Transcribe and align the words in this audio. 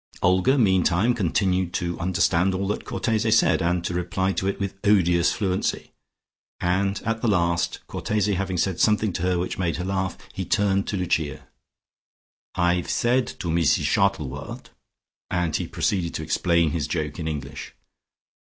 Olga 0.23 0.57
meantime 0.57 1.13
continued 1.13 1.73
to 1.75 1.99
understand 1.99 2.55
all 2.55 2.67
that 2.69 2.85
Cortese 2.85 3.29
said, 3.29 3.61
and 3.61 3.85
to 3.85 3.93
reply 3.93 4.31
to 4.33 4.47
it 4.47 4.59
with 4.59 4.73
odious 4.83 5.31
fluency, 5.31 5.91
and 6.59 6.99
at 7.05 7.21
the 7.21 7.27
last, 7.27 7.85
Cortese 7.85 8.33
having 8.33 8.57
said 8.57 8.79
something 8.79 9.13
to 9.13 9.21
her 9.21 9.37
which 9.37 9.59
made 9.59 9.77
her 9.77 9.85
laugh, 9.85 10.17
he 10.33 10.43
turned 10.43 10.87
to 10.87 10.97
Lucia. 10.97 11.45
"I've 12.55 12.89
said 12.89 13.27
to 13.37 13.51
Meesis 13.51 13.85
Shottlewort"... 13.85 14.71
and 15.29 15.55
he 15.55 15.67
proceeded 15.67 16.15
to 16.15 16.23
explain 16.23 16.71
his 16.71 16.87
joke 16.87 17.19
in 17.19 17.27
English. 17.27 17.75